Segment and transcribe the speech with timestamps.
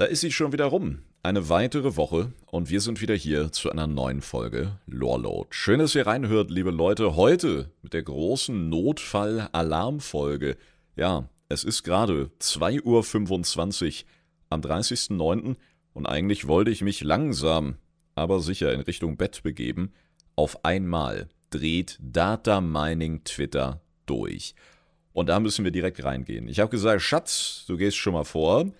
[0.00, 1.00] Da ist sie schon wieder rum.
[1.22, 5.48] Eine weitere Woche und wir sind wieder hier zu einer neuen Folge Loreload.
[5.50, 7.16] Schön, dass ihr reinhört, liebe Leute.
[7.16, 10.56] Heute mit der großen Notfall-Alarmfolge.
[10.96, 14.08] Ja, es ist gerade 2.25 Uhr
[14.48, 15.56] am 30.09.
[15.92, 17.76] und eigentlich wollte ich mich langsam,
[18.14, 19.92] aber sicher in Richtung Bett begeben.
[20.34, 24.54] Auf einmal dreht Data Mining Twitter durch.
[25.12, 26.48] Und da müssen wir direkt reingehen.
[26.48, 28.72] Ich habe gesagt, Schatz, du gehst schon mal vor.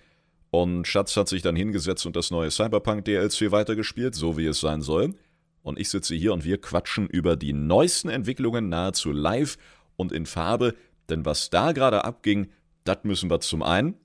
[0.51, 4.59] Und Schatz hat sich dann hingesetzt und das neue Cyberpunk DLC weitergespielt, so wie es
[4.59, 5.15] sein soll.
[5.63, 9.57] Und ich sitze hier und wir quatschen über die neuesten Entwicklungen nahezu live
[9.95, 10.75] und in Farbe.
[11.09, 12.49] Denn was da gerade abging,
[12.83, 13.95] das müssen wir zum einen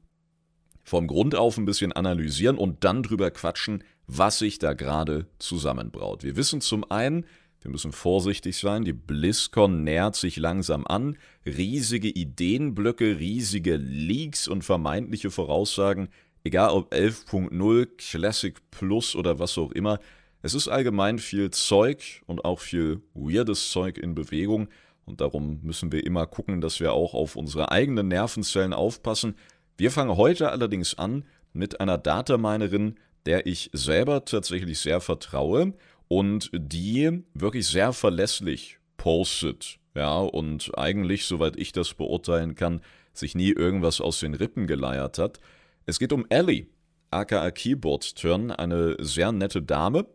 [0.84, 6.22] vom Grund auf ein bisschen analysieren und dann drüber quatschen, was sich da gerade zusammenbraut.
[6.22, 7.26] Wir wissen zum einen,
[7.60, 11.16] wir müssen vorsichtig sein, die BlizzCon nähert sich langsam an.
[11.44, 16.08] Riesige Ideenblöcke, riesige Leaks und vermeintliche Voraussagen
[16.46, 19.98] egal ob 11.0, Classic Plus oder was auch immer,
[20.42, 24.68] es ist allgemein viel Zeug und auch viel weirdes Zeug in Bewegung
[25.04, 29.36] und darum müssen wir immer gucken, dass wir auch auf unsere eigenen Nervenzellen aufpassen.
[29.76, 35.74] Wir fangen heute allerdings an mit einer Dataminerin, der ich selber tatsächlich sehr vertraue
[36.08, 39.78] und die wirklich sehr verlässlich postet.
[39.94, 42.82] Ja, und eigentlich, soweit ich das beurteilen kann,
[43.14, 45.40] sich nie irgendwas aus den Rippen geleiert hat.
[45.88, 46.66] Es geht um Ellie,
[47.12, 50.06] aka Keyboard Turn, eine sehr nette Dame.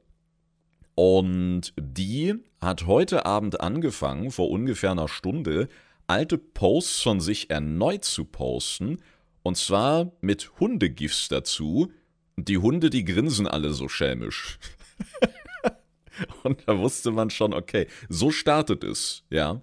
[0.96, 5.70] Und die hat heute Abend angefangen, vor ungefähr einer Stunde,
[6.08, 8.98] alte Posts von sich erneut zu posten.
[9.44, 11.94] Und zwar mit Hundegifs dazu.
[12.36, 14.60] Die Hunde, die grinsen alle so schelmisch.
[16.44, 19.62] Und da wusste man schon, okay, so startet es, ja.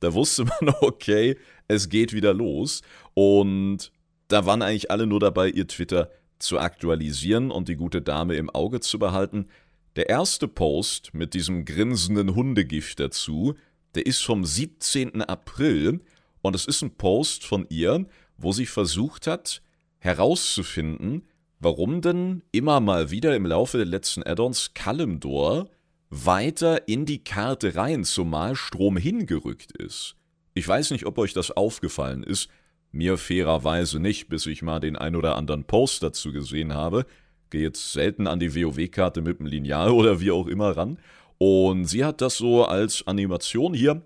[0.00, 1.36] Da wusste man, okay,
[1.68, 2.80] es geht wieder los.
[3.12, 3.92] Und
[4.30, 8.48] da waren eigentlich alle nur dabei, ihr Twitter zu aktualisieren und die gute Dame im
[8.48, 9.48] Auge zu behalten.
[9.96, 13.54] Der erste Post mit diesem grinsenden Hundegift dazu,
[13.94, 15.22] der ist vom 17.
[15.22, 16.00] April
[16.42, 18.06] und es ist ein Post von ihr,
[18.38, 19.62] wo sie versucht hat,
[19.98, 21.26] herauszufinden,
[21.58, 25.68] warum denn immer mal wieder im Laufe der letzten Addons Kalimdor
[26.08, 30.16] weiter in die Karte rein zum Malstrom hingerückt ist.
[30.54, 32.48] Ich weiß nicht, ob euch das aufgefallen ist,
[32.92, 37.06] mir fairerweise nicht, bis ich mal den ein oder anderen Post dazu gesehen habe.
[37.50, 40.98] Gehe jetzt selten an die WoW-Karte mit dem Lineal oder wie auch immer ran.
[41.38, 44.02] Und sie hat das so als Animation hier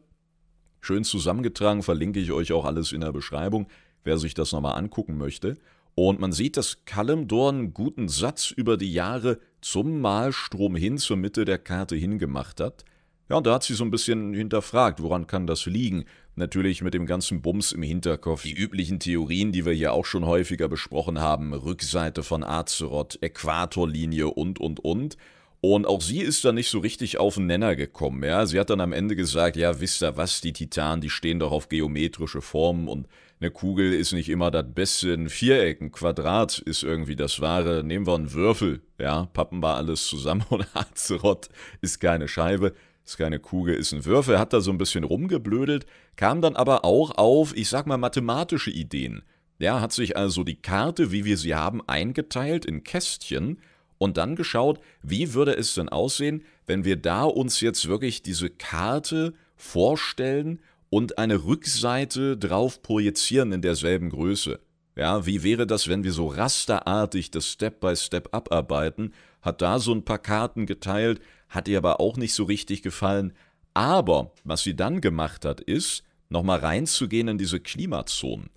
[0.81, 3.67] schön zusammengetragen, verlinke ich euch auch alles in der Beschreibung,
[4.05, 5.57] wer sich das nochmal angucken möchte.
[5.95, 11.17] Und man sieht, dass Kalimdor einen guten Satz über die Jahre zum Malstrom hin zur
[11.17, 12.85] Mitte der Karte hingemacht hat.
[13.29, 16.05] Ja, und da hat sie so ein bisschen hinterfragt, woran kann das liegen?
[16.37, 18.43] Natürlich mit dem ganzen Bums im Hinterkopf.
[18.43, 21.55] Die üblichen Theorien, die wir hier auch schon häufiger besprochen haben.
[21.55, 25.17] Rückseite von Azeroth, Äquatorlinie und, und, und.
[25.63, 28.23] Und auch sie ist da nicht so richtig auf den Nenner gekommen.
[28.23, 28.45] Ja?
[28.45, 31.53] Sie hat dann am Ende gesagt, ja, wisst ihr was, die Titanen, die stehen doch
[31.53, 33.07] auf geometrische Formen und
[33.41, 35.15] eine Kugel ist nicht immer das Beste.
[35.15, 37.83] Ein Viereck, ein Quadrat ist irgendwie das Wahre.
[37.83, 41.49] Nehmen wir einen Würfel, ja, pappen wir alles zusammen und Azeroth
[41.81, 45.87] ist keine Scheibe ist keine Kugel, ist ein Würfel, hat da so ein bisschen rumgeblödelt,
[46.17, 49.23] kam dann aber auch auf, ich sag mal, mathematische Ideen.
[49.59, 53.59] Er hat sich also die Karte, wie wir sie haben, eingeteilt in Kästchen
[53.99, 58.51] und dann geschaut, wie würde es denn aussehen, wenn wir da uns jetzt wirklich diese
[58.51, 60.61] Karte vorstellen
[60.91, 64.61] und eine Rückseite drauf projizieren in derselben Größe.
[64.97, 69.13] Ja, wie wäre das, wenn wir so rasterartig das Step by Step abarbeiten?
[69.43, 71.21] Hat da so ein paar Karten geteilt,
[71.55, 73.33] hat ihr aber auch nicht so richtig gefallen.
[73.75, 78.51] Aber was sie dann gemacht hat, ist, nochmal reinzugehen in diese Klimazonen.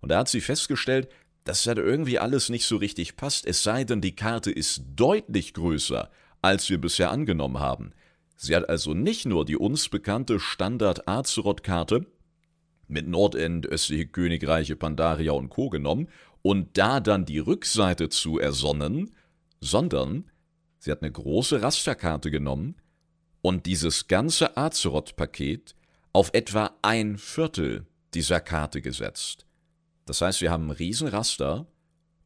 [0.00, 1.08] Und da hat sie festgestellt,
[1.44, 5.54] dass das irgendwie alles nicht so richtig passt, es sei denn, die Karte ist deutlich
[5.54, 6.10] größer,
[6.42, 7.92] als wir bisher angenommen haben.
[8.36, 12.06] Sie hat also nicht nur die uns bekannte Standard-Azeroth-Karte
[12.88, 15.68] mit Nordend, östliche Königreiche, Pandaria und Co.
[15.68, 16.08] genommen
[16.42, 19.14] und da dann die Rückseite zu ersonnen,
[19.60, 20.24] sondern
[20.80, 22.74] Sie hat eine große Rasterkarte genommen
[23.42, 25.74] und dieses ganze Azeroth-Paket
[26.14, 29.46] auf etwa ein Viertel dieser Karte gesetzt.
[30.06, 31.66] Das heißt, wir haben ein Riesenraster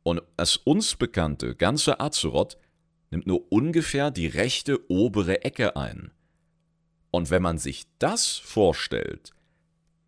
[0.05, 2.57] und das uns bekannte ganze Azeroth
[3.11, 6.13] nimmt nur ungefähr die rechte obere Ecke ein.
[7.11, 9.33] Und wenn man sich das vorstellt,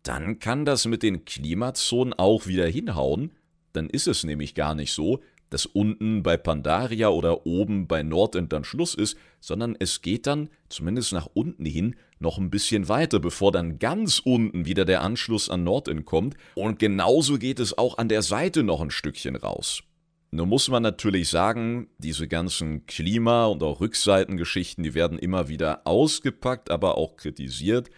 [0.03, 3.31] dann kann das mit den Klimazonen auch wieder hinhauen,
[3.73, 8.53] dann ist es nämlich gar nicht so, dass unten bei Pandaria oder oben bei Nordend
[8.53, 13.19] dann Schluss ist, sondern es geht dann, zumindest nach unten hin, noch ein bisschen weiter,
[13.19, 16.35] bevor dann ganz unten wieder der Anschluss an Nordend kommt.
[16.55, 19.83] Und genauso geht es auch an der Seite noch ein Stückchen raus.
[20.31, 25.87] Nun muss man natürlich sagen, diese ganzen Klima- und auch Rückseitengeschichten, die werden immer wieder
[25.87, 27.89] ausgepackt, aber auch kritisiert.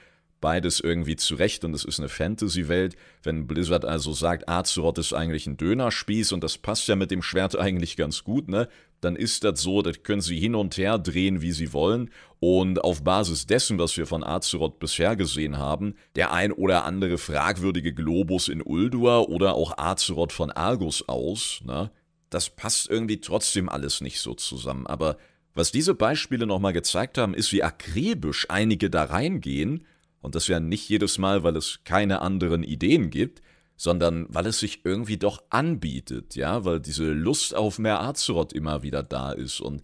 [0.42, 2.96] Beides irgendwie zurecht und es ist eine Fantasy-Welt.
[3.24, 7.22] Wenn Blizzard also sagt, Azeroth ist eigentlich ein Dönerspieß und das passt ja mit dem
[7.22, 8.70] Schwert eigentlich ganz gut, ne?
[9.02, 12.10] Dann ist das so, das können sie hin und her drehen, wie sie wollen.
[12.40, 17.18] Und auf Basis dessen, was wir von Azeroth bisher gesehen haben, der ein oder andere
[17.18, 21.92] fragwürdige Globus in Uldur oder auch Azeroth von Argus aus, ne?
[22.30, 24.88] das passt irgendwie trotzdem alles nicht so zusammen.
[24.88, 25.18] Aber
[25.54, 29.86] was diese Beispiele nochmal gezeigt haben, ist, wie akribisch einige da reingehen.
[30.22, 33.42] Und das ja nicht jedes Mal, weil es keine anderen Ideen gibt,
[33.78, 38.84] sondern weil es sich irgendwie doch anbietet, ja, weil diese Lust auf mehr Azeroth immer
[38.84, 39.62] wieder da ist.
[39.62, 39.82] Und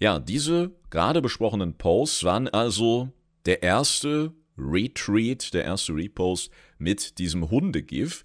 [0.00, 3.10] ja, diese gerade besprochenen Posts waren also
[3.46, 8.24] der erste Retweet, der erste Repost mit diesem Hundegif.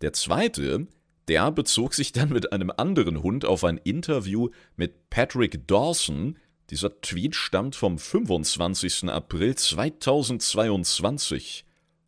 [0.00, 0.86] Der zweite
[1.28, 6.38] der bezog sich dann mit einem anderen Hund auf ein Interview mit Patrick Dawson.
[6.74, 9.08] Dieser Tweet stammt vom 25.
[9.08, 11.64] April 2022.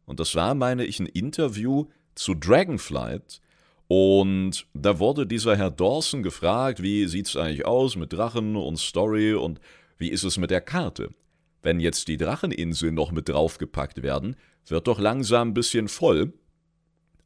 [0.07, 1.87] Und das war, meine ich, ein Interview
[2.17, 3.41] zu Dragonflight.
[3.87, 8.81] Und da wurde dieser Herr Dawson gefragt, wie sieht es eigentlich aus mit Drachen und
[8.81, 9.61] Story und
[9.99, 11.11] wie ist es mit der Karte?
[11.63, 14.35] Wenn jetzt die Dracheninseln noch mit draufgepackt werden,
[14.67, 16.33] wird doch langsam ein bisschen voll.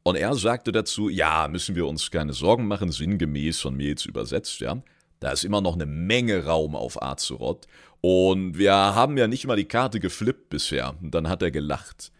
[0.03, 4.05] Und er sagte dazu, ja, müssen wir uns keine Sorgen machen, sinngemäß von mir jetzt
[4.05, 4.83] übersetzt, ja.
[5.21, 7.67] Da ist immer noch eine Menge Raum auf Azeroth.
[8.01, 10.95] Und wir haben ja nicht mal die Karte geflippt bisher.
[10.99, 12.11] Und dann hat er gelacht.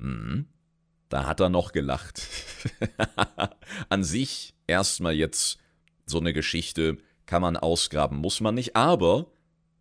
[0.00, 0.46] Hm,
[1.08, 2.26] da hat er noch gelacht.
[3.88, 5.58] An sich erstmal jetzt
[6.06, 8.74] so eine Geschichte kann man ausgraben, muss man nicht.
[8.74, 9.26] Aber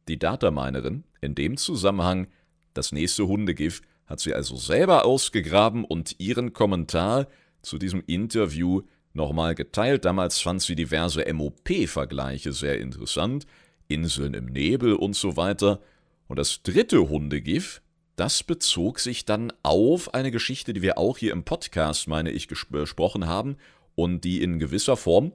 [0.07, 2.27] die Dataminerin, in dem Zusammenhang,
[2.75, 7.27] das nächste Hundegift, hat sie also selber ausgegraben und ihren Kommentar
[7.63, 10.05] zu diesem Interview nochmal geteilt.
[10.05, 13.45] Damals fand sie diverse MOP-Vergleiche sehr interessant,
[13.87, 15.79] Inseln im Nebel und so weiter.
[16.27, 17.81] Und das dritte Hundegif,
[18.15, 22.47] das bezog sich dann auf eine Geschichte, die wir auch hier im Podcast, meine ich,
[22.47, 23.57] besprochen haben
[23.95, 25.33] und die in gewisser Form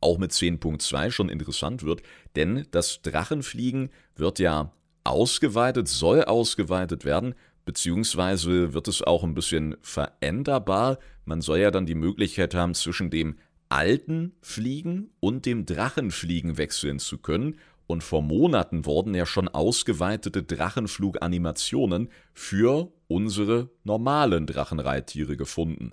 [0.00, 2.02] auch mit 10.2 schon interessant wird,
[2.36, 4.70] denn das Drachenfliegen wird ja
[5.02, 7.34] ausgeweitet, soll ausgeweitet werden
[7.64, 10.98] beziehungsweise wird es auch ein bisschen veränderbar.
[11.24, 13.36] Man soll ja dann die Möglichkeit haben, zwischen dem
[13.68, 17.56] alten Fliegen und dem Drachenfliegen wechseln zu können.
[17.86, 25.92] Und vor Monaten wurden ja schon ausgeweitete Drachenfluganimationen für unsere normalen Drachenreittiere gefunden.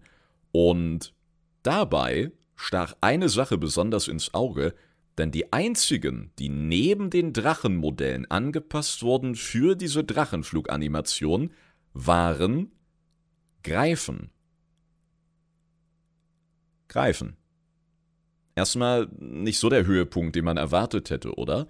[0.51, 1.13] Und
[1.63, 4.73] dabei stach eine Sache besonders ins Auge,
[5.17, 11.51] denn die einzigen, die neben den Drachenmodellen angepasst wurden für diese Drachenfluganimation,
[11.93, 12.71] waren
[13.63, 14.31] Greifen.
[16.87, 17.37] Greifen.
[18.55, 21.67] Erstmal nicht so der Höhepunkt, den man erwartet hätte, oder?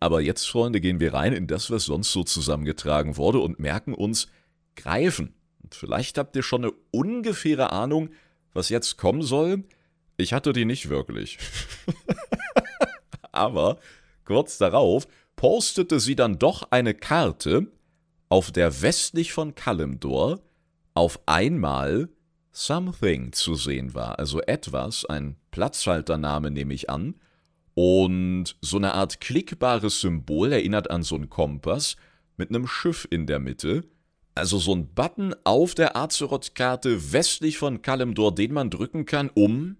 [0.00, 3.94] Aber jetzt, Freunde, gehen wir rein in das, was sonst so zusammengetragen wurde und merken
[3.94, 4.28] uns
[4.74, 5.34] Greifen.
[5.62, 8.10] Und vielleicht habt ihr schon eine ungefähre Ahnung,
[8.52, 9.64] was jetzt kommen soll.
[10.16, 11.38] Ich hatte die nicht wirklich.
[13.32, 13.78] aber
[14.24, 15.06] kurz darauf
[15.36, 17.66] postete sie dann doch eine Karte,
[18.28, 20.40] auf der westlich von Kalimdor
[20.94, 22.08] auf einmal
[22.52, 27.14] Something zu sehen war, also etwas, ein Platzhaltername nehme ich an,
[27.74, 31.96] und so eine Art klickbares Symbol erinnert an so einen Kompass
[32.36, 33.84] mit einem Schiff in der Mitte,
[34.34, 39.76] also so ein Button auf der Azeroth-Karte westlich von Kalimdor, den man drücken kann, um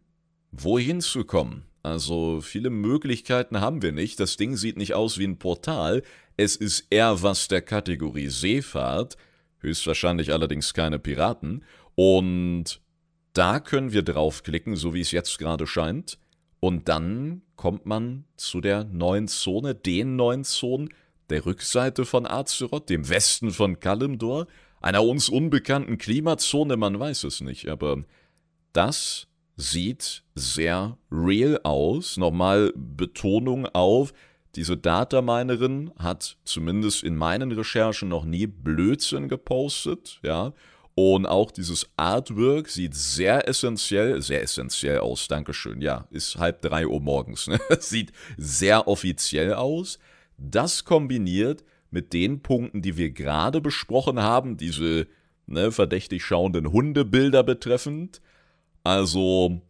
[0.51, 1.65] wohin zu kommen.
[1.83, 4.21] Also viele Möglichkeiten haben wir nicht.
[4.21, 6.03] Das Ding sieht nicht aus wie ein Portal.
[6.37, 9.17] Es ist eher was der Kategorie Seefahrt.
[9.59, 11.65] Höchstwahrscheinlich allerdings keine Piraten.
[11.95, 12.81] Und
[13.33, 16.19] da können wir draufklicken, so wie es jetzt gerade scheint.
[16.61, 20.91] Und dann kommt man zu der neuen Zone, den neuen Zonen,
[21.31, 24.47] der Rückseite von Azeroth, dem Westen von Kalimdor,
[24.81, 28.05] einer uns unbekannten Klimazone, man weiß es nicht, aber
[28.73, 32.17] das sieht sehr real aus.
[32.17, 34.13] Nochmal Betonung auf,
[34.55, 40.53] diese Dataminerin hat zumindest in meinen Recherchen noch nie Blödsinn gepostet, ja.
[40.95, 45.81] Und auch dieses Artwork sieht sehr essentiell, sehr essentiell aus, Dankeschön.
[45.81, 47.47] Ja, ist halb drei Uhr morgens.
[47.47, 47.59] Ne?
[47.81, 49.99] Sieht sehr offiziell aus.
[50.37, 55.07] Das kombiniert mit den Punkten, die wir gerade besprochen haben, diese
[55.47, 58.21] ne, verdächtig schauenden Hundebilder betreffend,
[58.85, 59.61] also,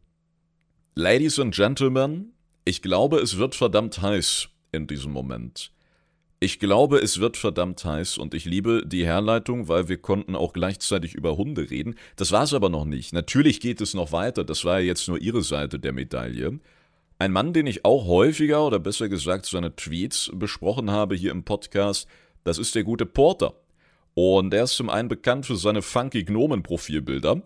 [0.94, 2.32] Ladies and Gentlemen,
[2.64, 5.72] ich glaube, es wird verdammt heiß in diesem Moment.
[6.38, 10.52] Ich glaube, es wird verdammt heiß und ich liebe die Herleitung, weil wir konnten auch
[10.52, 11.94] gleichzeitig über Hunde reden.
[12.16, 13.12] Das war es aber noch nicht.
[13.12, 16.58] Natürlich geht es noch weiter, das war ja jetzt nur ihre Seite der Medaille.
[17.18, 21.44] Ein Mann, den ich auch häufiger oder besser gesagt seine Tweets besprochen habe hier im
[21.44, 22.08] Podcast,
[22.42, 23.54] das ist der gute Porter.
[24.14, 27.42] Und er ist zum einen bekannt für seine funky Gnomen-Profilbilder,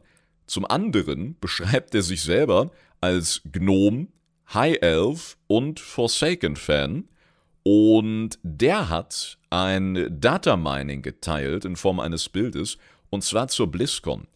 [0.47, 4.09] zum anderen beschreibt er sich selber als Gnome,
[4.53, 7.09] High Elf und Forsaken-Fan.
[7.63, 12.79] Und der hat ein Data Mining geteilt in Form eines Bildes,
[13.11, 14.29] und zwar zur BlizzCon,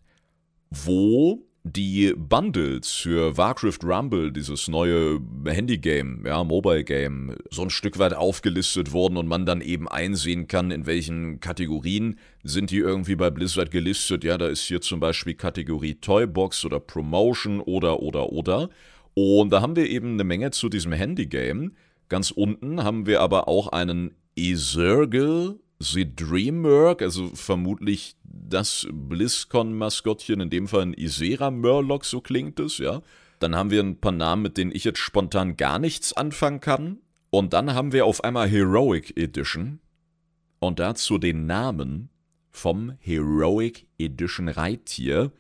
[0.71, 8.14] wo die Bundles für Warcraft Rumble, dieses neue Handy-Game, ja, Mobile-Game, so ein Stück weit
[8.14, 13.31] aufgelistet wurden und man dann eben einsehen kann, in welchen Kategorien sind die irgendwie bei
[13.31, 14.25] Blizzard gelistet.
[14.25, 18.71] Ja, da ist hier zum Beispiel Kategorie Toybox oder Promotion oder, oder, oder.
[19.12, 21.73] Und da haben wir eben eine Menge zu diesem Handy-Game.
[22.09, 30.51] Ganz unten haben wir aber auch einen Ezergel The Dreamwork, also vermutlich das BlizzCon-Maskottchen, in
[30.51, 33.01] dem Fall ein Isera Murloc, so klingt es, ja.
[33.39, 36.99] Dann haben wir ein paar Namen, mit denen ich jetzt spontan gar nichts anfangen kann.
[37.31, 39.81] Und dann haben wir auf einmal Heroic Edition.
[40.59, 42.11] Und dazu den Namen
[42.51, 45.33] vom Heroic Edition Reittier.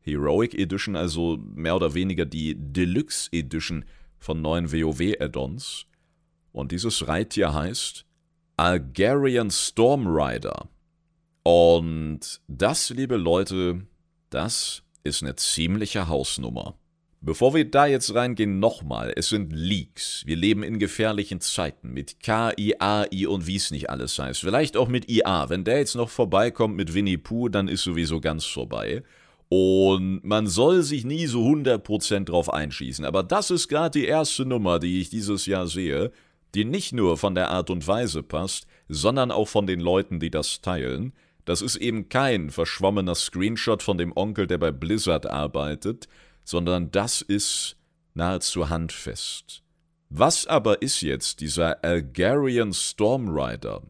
[0.00, 3.84] Heroic Edition, also mehr oder weniger die Deluxe Edition
[4.18, 5.86] von neuen WoW-Addons.
[6.50, 8.06] Und dieses Reittier heißt
[8.58, 10.68] Algerian Stormrider.
[11.42, 13.86] Und das, liebe Leute,
[14.30, 16.78] das ist eine ziemliche Hausnummer.
[17.20, 20.22] Bevor wir da jetzt reingehen, nochmal, es sind Leaks.
[20.26, 24.40] Wir leben in gefährlichen Zeiten mit KI, AI und wie es nicht alles heißt.
[24.40, 25.50] Vielleicht auch mit IA.
[25.50, 29.02] Wenn der jetzt noch vorbeikommt mit Winnie Pooh, dann ist sowieso ganz vorbei.
[29.48, 33.04] Und man soll sich nie so 100% drauf einschießen.
[33.04, 36.10] Aber das ist gerade die erste Nummer, die ich dieses Jahr sehe,
[36.54, 40.30] die nicht nur von der Art und Weise passt, sondern auch von den Leuten, die
[40.30, 41.12] das teilen.
[41.44, 46.08] Das ist eben kein verschwommener Screenshot von dem Onkel, der bei Blizzard arbeitet,
[46.44, 47.76] sondern das ist
[48.14, 49.62] nahezu handfest.
[50.08, 53.82] Was aber ist jetzt dieser Algerian Stormrider?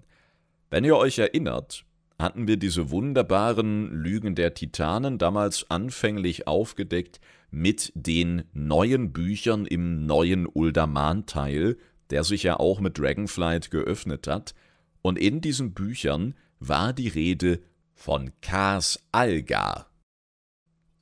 [0.71, 1.85] Wenn ihr euch erinnert,
[2.19, 7.21] hatten wir diese wunderbaren Lügen der Titanen damals anfänglich aufgedeckt
[7.51, 11.77] mit den neuen Büchern im neuen Uldaman-Teil,
[12.11, 14.55] der sich ja auch mit Dragonflight geöffnet hat,
[15.03, 17.61] und in diesen Büchern war die Rede
[17.95, 19.91] von Kars Algar.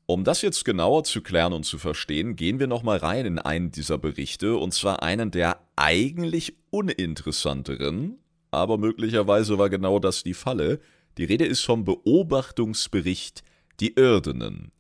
[0.07, 3.71] Um das jetzt genauer zu klären und zu verstehen, gehen wir nochmal rein in einen
[3.71, 8.19] dieser Berichte, und zwar einen der eigentlich uninteressanteren,
[8.51, 10.81] aber möglicherweise war genau das die Falle.
[11.17, 13.43] Die Rede ist vom Beobachtungsbericht
[13.81, 14.71] Die Irdenen.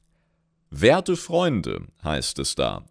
[0.70, 2.84] Werte Freunde, heißt es da,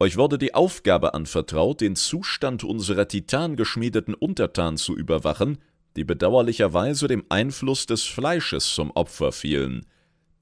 [0.00, 5.58] euch wurde die Aufgabe anvertraut, den Zustand unserer titangeschmiedeten Untertanen zu überwachen,
[5.94, 9.84] die bedauerlicherweise dem Einfluss des Fleisches zum Opfer fielen.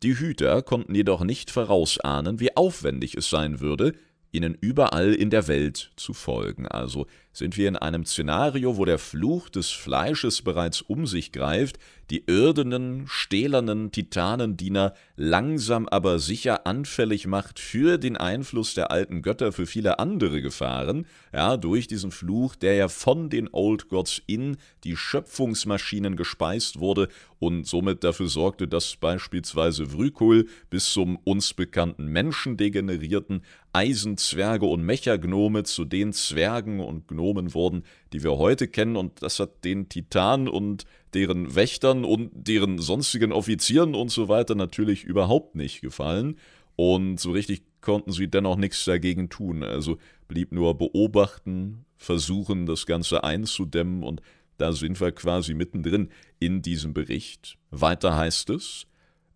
[0.04, 3.94] Die Hüter konnten jedoch nicht vorausahnen, wie aufwendig es sein würde,
[4.30, 6.68] ihnen überall in der Welt zu folgen.
[6.68, 7.06] Also
[7.38, 11.78] sind wir in einem Szenario, wo der Fluch des Fleisches bereits um sich greift,
[12.10, 19.52] die irdenen, stählernen Titanendiener langsam aber sicher anfällig macht für den Einfluss der alten Götter
[19.52, 24.56] für viele andere Gefahren, ja, durch diesen Fluch, der ja von den Old Gods in
[24.84, 32.06] die Schöpfungsmaschinen gespeist wurde und somit dafür sorgte, dass beispielsweise Vrykul bis zum uns bekannten
[32.06, 33.42] Menschen degenerierten
[33.72, 39.40] Eisenzwerge und Mechagnome zu den Zwergen und Gnomen wurden, die wir heute kennen, und das
[39.40, 45.54] hat den Titanen und deren Wächtern und deren sonstigen Offizieren und so weiter natürlich überhaupt
[45.54, 46.36] nicht gefallen.
[46.76, 49.62] Und so richtig konnten sie dennoch nichts dagegen tun.
[49.62, 54.22] Also blieb nur beobachten, versuchen, das Ganze einzudämmen und
[54.58, 57.58] da sind wir quasi mittendrin in diesem Bericht.
[57.70, 58.86] Weiter heißt es,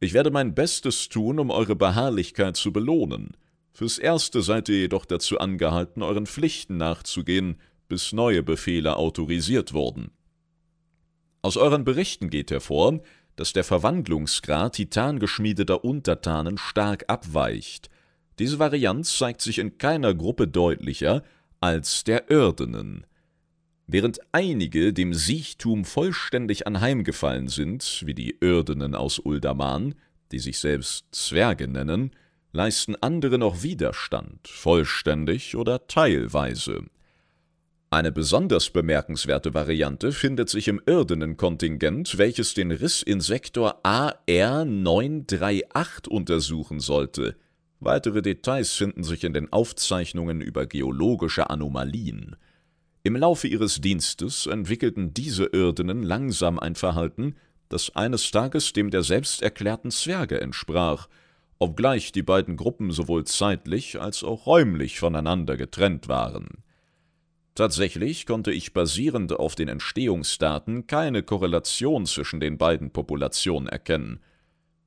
[0.00, 3.36] ich werde mein Bestes tun, um eure Beharrlichkeit zu belohnen.
[3.72, 7.56] Fürs Erste seid ihr jedoch dazu angehalten, euren Pflichten nachzugehen,
[7.92, 10.12] bis neue Befehle autorisiert wurden.
[11.42, 13.02] Aus euren Berichten geht hervor,
[13.36, 17.90] dass der Verwandlungsgrad titangeschmiedeter Untertanen stark abweicht.
[18.38, 21.22] Diese Varianz zeigt sich in keiner Gruppe deutlicher
[21.60, 23.04] als der Irdenen.
[23.86, 29.96] Während einige dem Siechtum vollständig anheimgefallen sind, wie die Irdenen aus Uldaman,
[30.30, 32.12] die sich selbst Zwerge nennen,
[32.52, 36.86] leisten andere noch Widerstand, vollständig oder teilweise.
[37.92, 46.80] Eine besonders bemerkenswerte Variante findet sich im Irdenen-Kontingent, welches den Riss in Sektor AR938 untersuchen
[46.80, 47.36] sollte.
[47.80, 52.36] Weitere Details finden sich in den Aufzeichnungen über geologische Anomalien.
[53.02, 57.34] Im Laufe ihres Dienstes entwickelten diese Irdenen langsam ein Verhalten,
[57.68, 61.08] das eines Tages dem der selbsterklärten Zwerge entsprach–
[61.58, 66.62] obgleich die beiden Gruppen sowohl zeitlich als auch räumlich voneinander getrennt waren.
[67.54, 74.20] Tatsächlich konnte ich basierend auf den Entstehungsdaten keine Korrelation zwischen den beiden Populationen erkennen,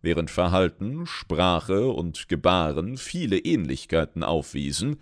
[0.01, 4.97] während Verhalten, Sprache und Gebaren viele Ähnlichkeiten aufwiesen,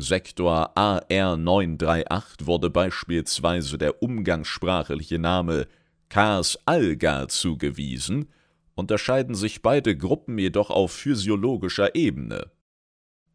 [0.00, 5.66] Sektor AR938 wurde beispielsweise der umgangssprachliche Name
[6.08, 8.28] Kars alga zugewiesen,
[8.76, 12.52] unterscheiden sich beide Gruppen jedoch auf physiologischer Ebene.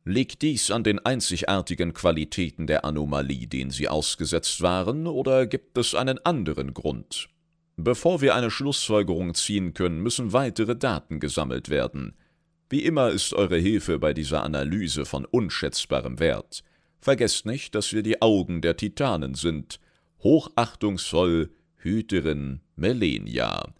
[0.06, 5.96] Liegt dies an den einzigartigen Qualitäten der Anomalie, denen sie ausgesetzt waren, oder gibt es
[5.96, 7.30] einen anderen Grund?
[7.78, 12.16] Bevor wir eine Schlussfolgerung ziehen können, müssen weitere Daten gesammelt werden.
[12.70, 16.64] Wie immer ist eure Hilfe bei dieser Analyse von unschätzbarem Wert.
[17.00, 19.80] Vergesst nicht, dass wir die Augen der Titanen sind.
[20.22, 23.74] Hochachtungsvoll, Hüterin Melenia.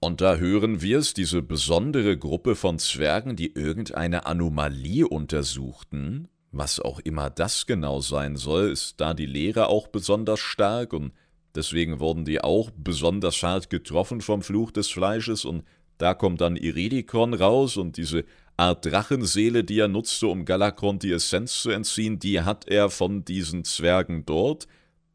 [0.00, 6.28] Und da hören wir es, diese besondere Gruppe von Zwergen, die irgendeine Anomalie untersuchten.
[6.52, 10.92] Was auch immer das genau sein soll, ist da die Lehre auch besonders stark.
[10.92, 11.12] Und
[11.54, 15.44] deswegen wurden die auch besonders hart getroffen vom Fluch des Fleisches.
[15.44, 15.64] Und
[15.98, 18.24] da kommt dann Iridikon raus und diese
[18.56, 23.24] Art Drachenseele, die er nutzte, um Galakron die Essenz zu entziehen, die hat er von
[23.24, 24.68] diesen Zwergen dort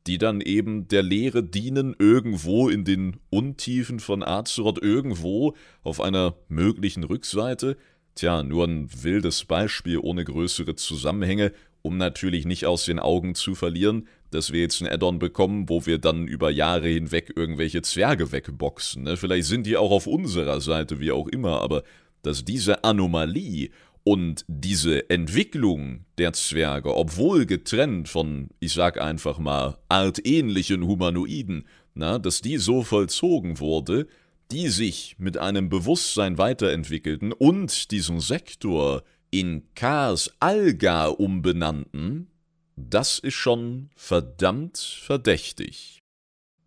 [0.07, 6.36] die dann eben der Lehre dienen, irgendwo in den Untiefen von Azeroth, irgendwo auf einer
[6.50, 7.77] möglichen Rückseite.
[8.15, 13.55] Tja, nur ein wildes Beispiel ohne größere Zusammenhänge, um natürlich nicht aus den Augen zu
[13.55, 18.31] verlieren, dass wir jetzt ein Addon bekommen, wo wir dann über Jahre hinweg irgendwelche Zwerge
[18.31, 19.03] wegboxen.
[19.03, 19.17] Ne?
[19.17, 21.83] Vielleicht sind die auch auf unserer Seite, wie auch immer, aber
[22.24, 23.69] dass diese Anomalie
[24.03, 32.19] und diese Entwicklung der Zwerge, obwohl getrennt von, ich sag einfach mal, artähnlichen Humanoiden, na,
[32.19, 34.07] dass die so vollzogen wurde,
[34.51, 42.27] die sich mit einem Bewusstsein weiterentwickelten und diesen Sektor in Kars Alga umbenannten,
[42.75, 46.02] das ist schon verdammt verdächtig.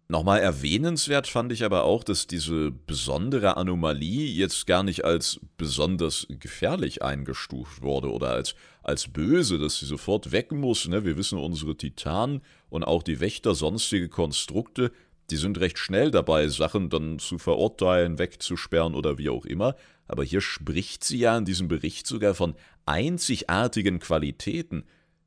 [0.09, 6.29] Nochmal erwähnenswert fand ich aber auch, dass diese besondere Anomalie jetzt gar nicht als besonders
[6.29, 8.55] gefährlich eingestuft wurde oder als,
[8.85, 10.87] als böse, dass sie sofort weg muss.
[10.87, 11.05] Ne?
[11.05, 14.93] Wir wissen, unsere Titanen und auch die Wächter, sonstige Konstrukte,
[15.31, 19.75] die sind recht schnell dabei, Sachen dann zu verurteilen, wegzusperren oder wie auch immer.
[20.07, 22.55] Aber hier spricht sie ja in diesem Bericht sogar von
[22.85, 24.85] einzigartigen Qualitäten.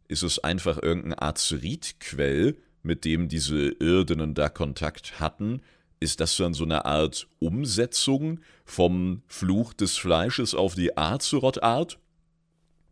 [0.08, 2.56] Ist es einfach irgendein Azeritquell?
[2.84, 5.62] Mit dem diese Irdenen da Kontakt hatten,
[6.00, 12.00] ist das dann so eine Art Umsetzung vom Fluch des Fleisches auf die Azeroth-Art?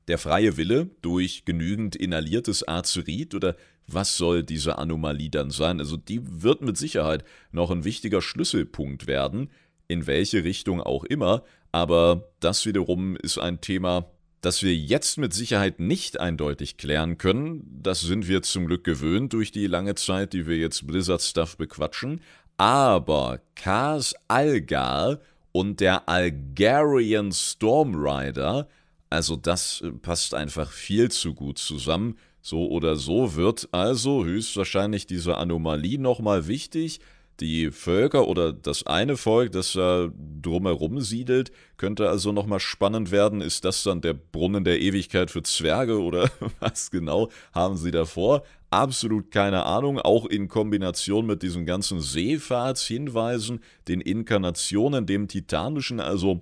[0.08, 3.56] Der freie Wille durch genügend inhaliertes Azerit oder
[3.88, 5.80] was soll diese Anomalie dann sein?
[5.80, 9.50] Also die wird mit Sicherheit noch ein wichtiger Schlüsselpunkt werden,
[9.88, 14.06] in welche Richtung auch immer, aber das wiederum ist ein Thema,
[14.48, 19.34] dass wir jetzt mit Sicherheit nicht eindeutig klären können, das sind wir zum Glück gewöhnt
[19.34, 22.22] durch die lange Zeit, die wir jetzt Blizzard-Stuff bequatschen,
[22.56, 25.20] aber Kars Algar
[25.52, 28.70] und der Algarian Stormrider,
[29.10, 32.18] also das äh, passt einfach viel zu gut zusammen.
[32.40, 37.02] So oder so wird also höchstwahrscheinlich diese Anomalie nochmal wichtig,
[37.40, 40.10] die Völker oder das eine Volk, das da
[40.42, 43.42] drumherum siedelt, könnte also nochmal spannend werden.
[43.42, 48.44] Ist das dann der Brunnen der Ewigkeit für Zwerge oder was genau haben sie davor?
[48.70, 56.42] Absolut keine Ahnung, auch in Kombination mit diesen ganzen Seefahrtshinweisen, den Inkarnationen, dem Titanischen, also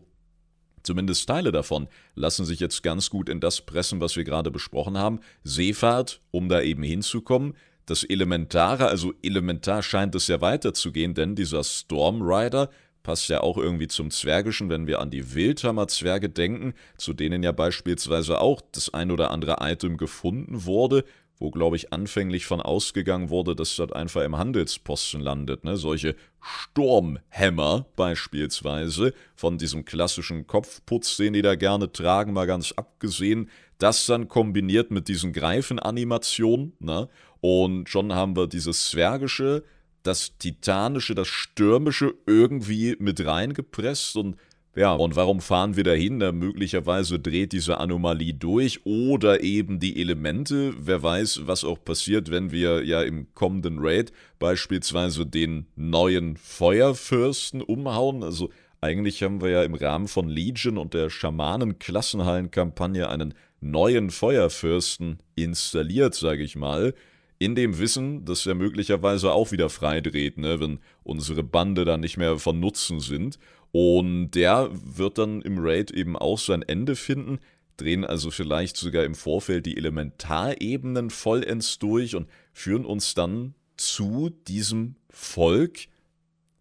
[0.81, 4.97] zumindest Teile davon, lassen sich jetzt ganz gut in das pressen, was wir gerade besprochen
[4.97, 5.19] haben.
[5.43, 7.55] Seefahrt, um da eben hinzukommen,
[7.86, 12.69] das Elementare, also elementar scheint es ja weiterzugehen, denn dieser Stormrider
[13.04, 17.52] passt ja auch irgendwie zum Zwergischen, wenn wir an die Wildhammer-Zwerge denken, zu denen ja
[17.52, 21.06] beispielsweise auch das ein oder andere Item gefunden wurde,
[21.38, 25.63] wo, glaube ich, anfänglich von ausgegangen wurde, dass das einfach im Handelsposten landet.
[25.65, 25.76] Ne?
[25.78, 33.50] Solche Sturmhämmer beispielsweise, von diesem klassischen Kopfputz, den die da gerne tragen, mal ganz abgesehen,
[33.78, 37.10] das dann kombiniert mit diesen Greifenanimationen, ne?
[37.47, 39.63] Und schon haben wir dieses Zwergische,
[40.01, 44.36] das Titanische, das Stürmische irgendwie mit reingepresst und
[44.75, 46.17] ja, und warum fahren wir dahin?
[46.17, 50.73] Na, möglicherweise dreht diese Anomalie durch oder eben die Elemente.
[50.79, 57.62] Wer weiß, was auch passiert, wenn wir ja im kommenden Raid beispielsweise den neuen Feuerfürsten
[57.62, 58.23] umhauen.
[58.23, 58.49] Also
[58.81, 66.15] eigentlich haben wir ja im Rahmen von Legion und der Schamanen-Klassenhallen-Kampagne einen neuen Feuerfürsten installiert,
[66.15, 66.95] sage ich mal
[67.38, 72.17] in dem Wissen, dass er möglicherweise auch wieder freidreht, ne, wenn unsere Bande dann nicht
[72.17, 73.39] mehr von Nutzen sind.
[73.71, 77.39] Und der wird dann im Raid eben auch sein Ende finden,
[77.78, 84.30] drehen also vielleicht sogar im Vorfeld die Elementarebenen vollends durch und führen uns dann zu
[84.48, 85.88] diesem Volk?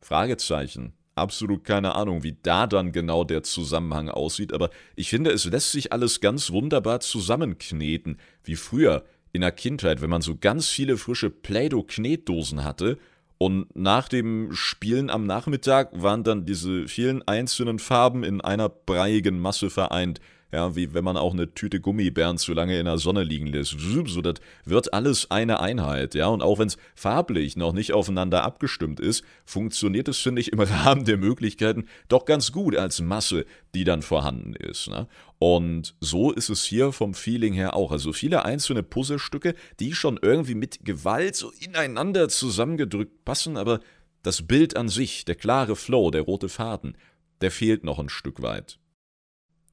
[0.00, 0.92] Fragezeichen.
[1.14, 5.70] Absolut keine Ahnung, wie da dann genau der Zusammenhang aussieht, aber ich finde, es lässt
[5.70, 10.96] sich alles ganz wunderbar zusammenkneten, wie früher in der Kindheit, wenn man so ganz viele
[10.96, 12.98] frische Play-Doh-Knetdosen hatte
[13.36, 19.40] und nach dem Spielen am Nachmittag waren dann diese vielen einzelnen Farben in einer breiigen
[19.40, 20.20] Masse vereint.
[20.54, 23.74] Ja, wie wenn man auch eine Tüte Gummibären zu lange in der Sonne liegen lässt.
[23.76, 26.28] So, das wird alles eine Einheit, ja.
[26.28, 30.60] Und auch wenn es farblich noch nicht aufeinander abgestimmt ist, funktioniert es, finde ich, im
[30.60, 34.88] Rahmen der Möglichkeiten doch ganz gut als Masse, die dann vorhanden ist.
[34.88, 35.08] Ne?
[35.40, 37.90] Und so ist es hier vom Feeling her auch.
[37.90, 43.80] Also viele einzelne Puzzlestücke, die schon irgendwie mit Gewalt so ineinander zusammengedrückt passen, aber
[44.22, 46.96] das Bild an sich, der klare Flow, der rote Faden,
[47.40, 48.78] der fehlt noch ein Stück weit.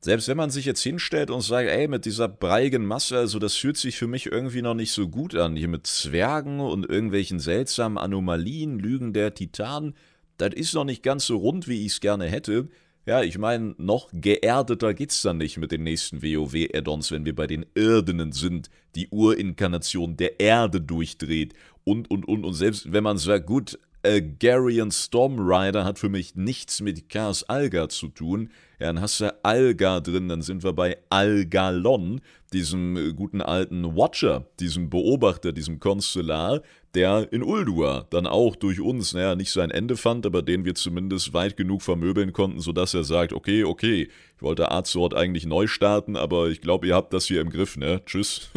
[0.04, 3.56] Selbst wenn man sich jetzt hinstellt und sagt, ey, mit dieser breigen Masse, also das
[3.56, 7.40] fühlt sich für mich irgendwie noch nicht so gut an, hier mit Zwergen und irgendwelchen
[7.40, 9.94] seltsamen Anomalien, Lügen der Titanen,
[10.38, 12.68] das ist noch nicht ganz so rund, wie ich es gerne hätte.
[13.06, 17.46] Ja, ich meine, noch geerdeter geht's dann nicht mit den nächsten WoW-Add-ons, wenn wir bei
[17.46, 22.44] den Irdenen sind, die Urinkarnation der Erde durchdreht und, und, und.
[22.44, 27.88] Und selbst wenn man sagt, gut, Agarian Stormrider hat für mich nichts mit Chaos Alga
[27.90, 28.50] zu tun.
[28.82, 32.20] Ja, dann hast du Alga drin, dann sind wir bei Algalon,
[32.52, 36.64] diesem äh, guten alten Watcher, diesem Beobachter, diesem Konstellar,
[36.96, 40.74] der in Ulduar dann auch durch uns, naja, nicht sein Ende fand, aber den wir
[40.74, 45.68] zumindest weit genug vermöbeln konnten, sodass er sagt, okay, okay, ich wollte Arzort eigentlich neu
[45.68, 48.02] starten, aber ich glaube, ihr habt das hier im Griff, ne?
[48.08, 48.50] Tschüss.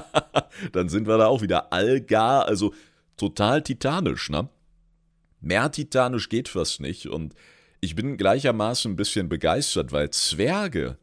[0.72, 2.72] dann sind wir da auch wieder Algar, also
[3.18, 4.48] total titanisch, ne?
[5.42, 7.34] Mehr titanisch geht fast nicht und
[7.80, 10.98] ich bin gleichermaßen ein bisschen begeistert, weil Zwerge,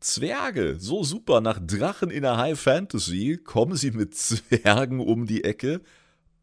[0.00, 5.44] Zwerge, so super, nach Drachen in der High Fantasy kommen sie mit Zwergen um die
[5.44, 5.80] Ecke.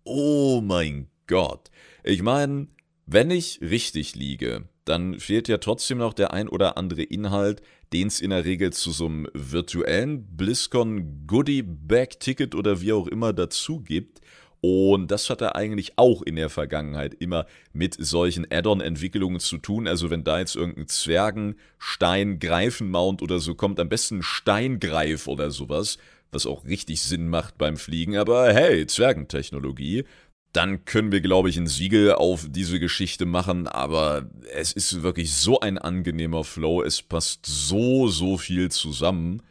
[0.04, 1.70] Oh mein Gott.
[2.04, 2.68] Ich meine,
[3.06, 7.62] wenn ich richtig liege, dann fehlt ja trotzdem noch der ein oder andere Inhalt,
[7.94, 12.94] den es in der Regel zu so einem virtuellen BlizzCon Goodie Bag Ticket oder wie
[12.94, 14.22] auch immer dazu gibt.
[14.62, 19.88] Und das hat er eigentlich auch in der Vergangenheit immer mit solchen Add-on-Entwicklungen zu tun.
[19.88, 25.50] Also wenn da jetzt irgendein Zwergen, Stein, Greifenmount oder so kommt, am besten Steingreif oder
[25.50, 25.98] sowas,
[26.32, 28.18] was auch richtig Sinn macht beim Fliegen.
[28.18, 30.06] Aber hey, Zwergentechnologie.
[30.54, 35.34] Dann können wir, glaube ich, ein Siegel auf diese Geschichte machen, aber es ist wirklich
[35.34, 39.44] so ein angenehmer Flow, es passt so, so viel zusammen.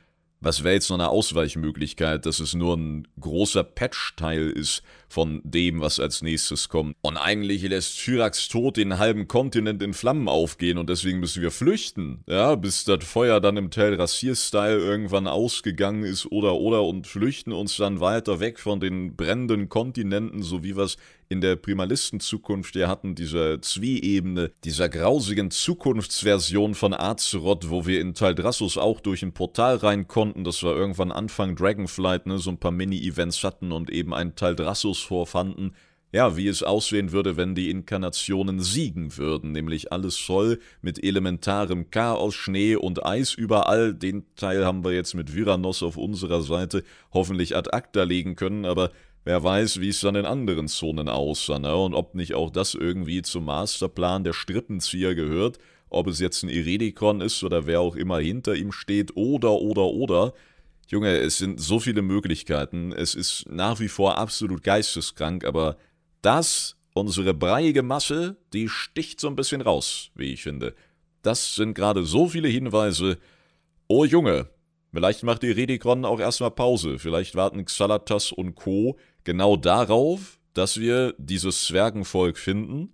[0.43, 5.81] Was wäre jetzt noch eine Ausweichmöglichkeit, dass es nur ein großer Patch-Teil ist von dem,
[5.81, 6.97] was als nächstes kommt?
[7.03, 11.51] Und eigentlich lässt Syrax Tod den halben Kontinent in Flammen aufgehen und deswegen müssen wir
[11.51, 17.07] flüchten, ja, bis das Feuer dann im Tel Rassier-Style irgendwann ausgegangen ist oder oder und
[17.07, 20.97] flüchten uns dann weiter weg von den brennenden Kontinenten, so wie wir es
[21.31, 28.15] in der Primalisten-Zukunft ja hatten, dieser Zwie-Ebene, dieser grausigen Zukunftsversion von Azeroth, wo wir in
[28.15, 30.43] Taldrassus auch durch ein Portal rein konnten.
[30.43, 35.00] Das war irgendwann Anfang Dragonflight, ne, so ein paar Mini-Events hatten und eben einen Taldrassus
[35.01, 35.75] vorfanden.
[36.13, 41.91] Ja, wie es aussehen würde, wenn die Inkarnationen siegen würden, nämlich alles voll mit elementarem
[41.91, 43.95] Chaos, Schnee und Eis überall.
[43.95, 46.83] Den Teil haben wir jetzt mit Viranos auf unserer Seite
[47.13, 48.91] hoffentlich ad acta legen können, aber
[49.25, 51.77] Wer weiß, wie es dann in anderen Zonen aussah, ne?
[51.77, 55.59] Und ob nicht auch das irgendwie zum Masterplan der Strippenzieher gehört,
[55.91, 59.85] ob es jetzt ein Iridikon ist oder wer auch immer hinter ihm steht, oder, oder,
[59.85, 60.33] oder.
[60.91, 62.91] Junge, es sind so viele Möglichkeiten.
[62.91, 65.77] Es ist nach wie vor absolut geisteskrank, aber
[66.21, 70.75] das, unsere breiige Masse, die sticht so ein bisschen raus, wie ich finde.
[71.23, 73.19] Das sind gerade so viele Hinweise.
[73.87, 74.49] Oh Junge,
[74.93, 76.99] vielleicht macht die Redikron auch erstmal Pause.
[76.99, 82.93] Vielleicht warten Xalatas und Co genau darauf, dass wir dieses Zwergenvolk finden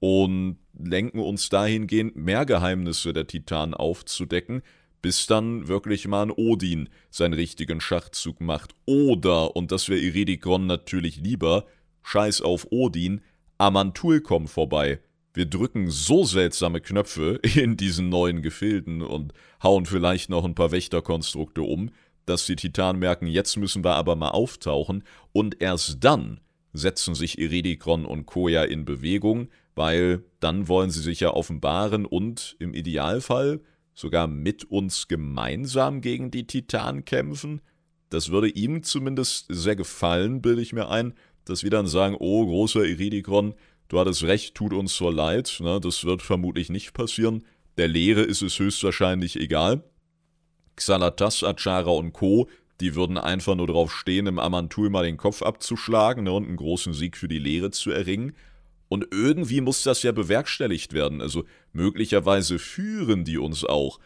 [0.00, 4.62] und lenken uns dahingehend, mehr Geheimnisse der Titanen aufzudecken,
[5.06, 8.74] bis dann wirklich mal ein Odin seinen richtigen Schachzug macht.
[8.86, 11.64] Oder, und das wäre Iridikron natürlich lieber,
[12.02, 13.20] scheiß auf Odin,
[13.56, 14.98] Amantul kommt vorbei.
[15.32, 20.72] Wir drücken so seltsame Knöpfe in diesen neuen Gefilden und hauen vielleicht noch ein paar
[20.72, 21.92] Wächterkonstrukte um,
[22.24, 26.40] dass die Titanen merken, jetzt müssen wir aber mal auftauchen und erst dann
[26.72, 32.56] setzen sich Iridikron und Koya in Bewegung, weil dann wollen sie sich ja offenbaren und
[32.58, 33.60] im Idealfall
[33.96, 37.62] sogar mit uns gemeinsam gegen die Titanen kämpfen.
[38.10, 41.14] Das würde ihm zumindest sehr gefallen, bilde ich mir ein,
[41.46, 43.54] dass wir dann sagen, oh, großer Iridikron,
[43.88, 47.44] du hattest recht, tut uns so leid, ne, das wird vermutlich nicht passieren.
[47.78, 49.82] Der Lehre ist es höchstwahrscheinlich egal.
[50.76, 52.48] Xalatas, Achara und Co.,
[52.80, 56.58] die würden einfach nur drauf stehen, im Amantul mal den Kopf abzuschlagen ne, und einen
[56.58, 58.34] großen Sieg für die Lehre zu erringen.
[58.88, 61.20] Und irgendwie muss das ja bewerkstelligt werden.
[61.20, 63.98] Also möglicherweise führen die uns auch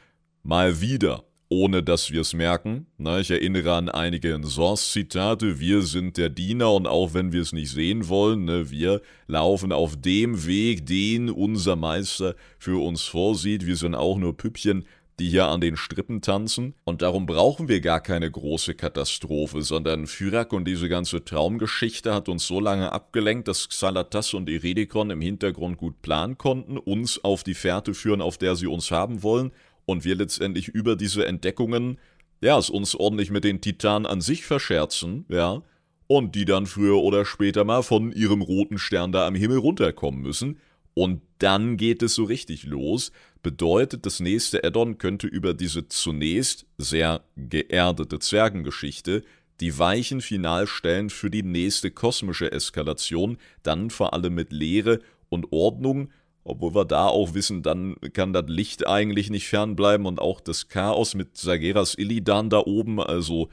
[0.42, 2.86] mal wieder, ohne dass wir es merken.
[2.96, 5.60] Na, ich erinnere an einige Source-Zitate.
[5.60, 9.72] Wir sind der Diener und auch wenn wir es nicht sehen wollen, ne, wir laufen
[9.72, 13.66] auf dem Weg, den unser Meister für uns vorsieht.
[13.66, 14.86] Wir sind auch nur Püppchen
[15.20, 16.74] die hier an den Strippen tanzen.
[16.84, 22.28] Und darum brauchen wir gar keine große Katastrophe, sondern Fyrak und diese ganze Traumgeschichte hat
[22.28, 27.44] uns so lange abgelenkt, dass Xalatas und Eredikon im Hintergrund gut planen konnten, uns auf
[27.44, 29.52] die Fährte führen, auf der sie uns haben wollen.
[29.84, 31.98] Und wir letztendlich über diese Entdeckungen,
[32.40, 35.62] ja, es uns ordentlich mit den Titanen an sich verscherzen, ja,
[36.06, 40.22] und die dann früher oder später mal von ihrem roten Stern da am Himmel runterkommen
[40.22, 40.58] müssen.
[40.94, 43.12] Und dann geht es so richtig los.
[43.42, 49.22] Bedeutet, das nächste Addon könnte über diese zunächst sehr geerdete Zwergengeschichte
[49.60, 55.52] die Weichen final stellen für die nächste kosmische Eskalation, dann vor allem mit Lehre und
[55.52, 56.10] Ordnung,
[56.44, 60.68] obwohl wir da auch wissen, dann kann das Licht eigentlich nicht fernbleiben und auch das
[60.68, 63.50] Chaos mit Sageras Illidan da oben, also,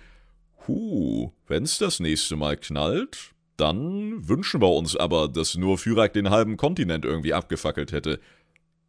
[0.67, 6.29] huh, wenn's das nächste Mal knallt, dann wünschen wir uns aber, dass nur Fyrak den
[6.29, 8.19] halben Kontinent irgendwie abgefackelt hätte.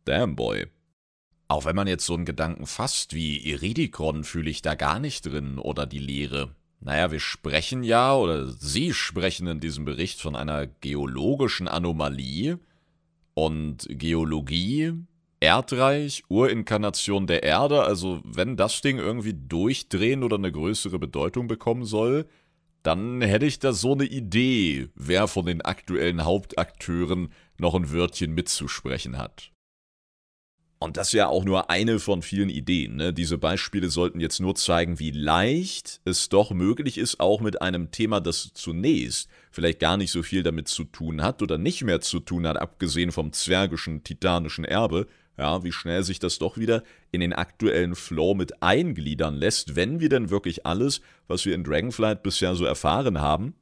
[0.04, 0.66] Damn boy.
[1.48, 5.24] Auch wenn man jetzt so einen Gedanken fasst wie Iridikron, fühle ich da gar nicht
[5.24, 6.54] drin oder die Lehre.
[6.80, 12.58] Naja, wir sprechen ja, oder Sie sprechen in diesem Bericht von einer geologischen Anomalie.
[13.34, 14.92] Und Geologie,
[15.40, 21.84] Erdreich, Urinkarnation der Erde, also wenn das Ding irgendwie durchdrehen oder eine größere Bedeutung bekommen
[21.84, 22.26] soll,
[22.82, 28.32] dann hätte ich da so eine Idee, wer von den aktuellen Hauptakteuren noch ein Wörtchen
[28.32, 29.50] mitzusprechen hat.
[30.80, 32.96] Und das ist ja auch nur eine von vielen Ideen.
[32.96, 33.12] Ne?
[33.12, 37.90] Diese Beispiele sollten jetzt nur zeigen, wie leicht es doch möglich ist, auch mit einem
[37.90, 42.00] Thema, das zunächst vielleicht gar nicht so viel damit zu tun hat oder nicht mehr
[42.00, 45.08] zu tun hat, abgesehen vom zwergischen, titanischen Erbe,
[45.38, 50.00] ja, wie schnell sich das doch wieder in den aktuellen Flow mit eingliedern lässt, wenn
[50.00, 53.54] wir denn wirklich alles, was wir in Dragonflight bisher so erfahren haben,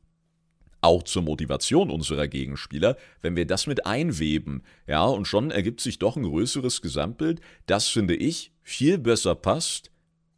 [0.80, 5.98] auch zur Motivation unserer Gegenspieler, wenn wir das mit einweben, ja, und schon ergibt sich
[5.98, 9.90] doch ein größeres Gesamtbild, das finde ich viel besser passt,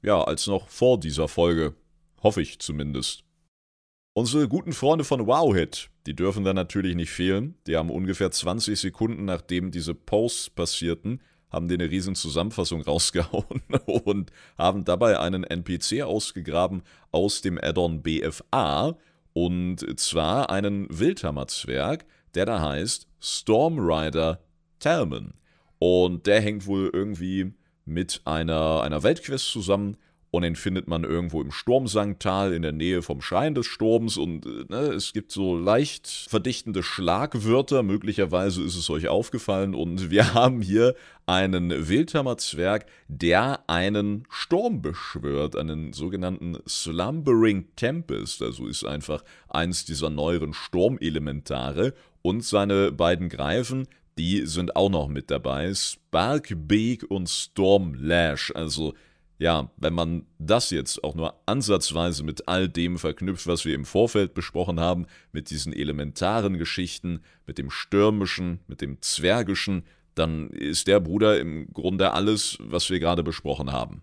[0.03, 1.75] ja, als noch vor dieser Folge.
[2.23, 3.28] Hoffe ich zumindest.
[4.19, 7.55] Unsere guten Freunde von Wowhit, die dürfen da natürlich nicht fehlen.
[7.69, 13.63] Die haben ungefähr 20 Sekunden nachdem diese Posts passierten, haben die eine riesen Zusammenfassung rausgehauen
[13.87, 18.99] und haben dabei einen NPC ausgegraben aus dem Addon BFA
[19.35, 22.05] und zwar einen Wildhammer-Zwerg,
[22.35, 24.41] der da heißt Stormrider
[24.81, 25.35] Talman.
[25.79, 27.53] Und der hängt wohl irgendwie
[27.85, 29.97] mit einer, einer Weltquest zusammen,
[30.31, 34.19] und den findet man irgendwo im Sturmsangtal in der Nähe vom Schein des Sturms.
[34.19, 39.75] Und äh, ne, es gibt so leicht verdichtende Schlagwörter, möglicherweise ist es euch aufgefallen.
[39.75, 48.67] Und wir haben hier einen Wildhammer-Zwerg, der einen Sturm beschwört, einen sogenannten Slumbering Tempest, also
[48.67, 51.95] ist einfach eins dieser neueren Sturmelementare.
[52.21, 53.87] Und seine beiden Greifen,
[54.19, 58.93] die sind auch noch mit dabei, Sparkbeak und Stormlash, also
[59.39, 63.85] ja, wenn man das jetzt auch nur ansatzweise mit all dem verknüpft, was wir im
[63.85, 69.85] Vorfeld besprochen haben, mit diesen elementaren Geschichten, mit dem Stürmischen, mit dem Zwergischen,
[70.17, 74.03] dann ist der Bruder im Grunde alles, was wir gerade besprochen haben.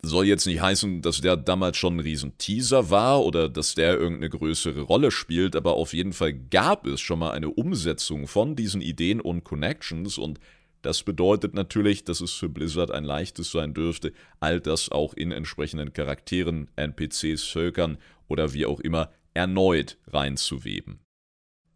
[0.00, 4.30] Soll jetzt nicht heißen, dass der damals schon ein Riesenteaser war oder dass der irgendeine
[4.30, 8.80] größere Rolle spielt, aber auf jeden Fall gab es schon mal eine Umsetzung von diesen
[8.80, 10.38] Ideen und Connections und
[10.82, 15.32] das bedeutet natürlich, dass es für Blizzard ein leichtes sein dürfte, all das auch in
[15.32, 21.00] entsprechenden Charakteren, NPCs, Völkern oder wie auch immer erneut reinzuweben.